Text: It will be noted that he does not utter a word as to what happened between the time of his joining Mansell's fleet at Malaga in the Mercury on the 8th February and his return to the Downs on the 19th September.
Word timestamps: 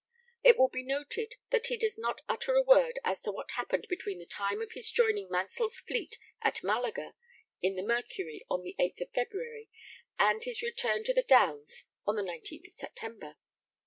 It 0.43 0.57
will 0.57 0.67
be 0.67 0.81
noted 0.83 1.35
that 1.51 1.67
he 1.67 1.77
does 1.77 1.95
not 1.95 2.21
utter 2.27 2.55
a 2.55 2.63
word 2.63 2.97
as 3.03 3.21
to 3.21 3.31
what 3.31 3.51
happened 3.51 3.85
between 3.87 4.17
the 4.17 4.25
time 4.25 4.59
of 4.59 4.71
his 4.71 4.89
joining 4.89 5.29
Mansell's 5.29 5.79
fleet 5.79 6.17
at 6.41 6.63
Malaga 6.63 7.13
in 7.61 7.75
the 7.75 7.83
Mercury 7.83 8.43
on 8.49 8.63
the 8.63 8.75
8th 8.79 9.13
February 9.13 9.69
and 10.17 10.43
his 10.43 10.63
return 10.63 11.03
to 11.03 11.13
the 11.13 11.21
Downs 11.21 11.83
on 12.07 12.15
the 12.15 12.23
19th 12.23 12.73
September. 12.73 13.37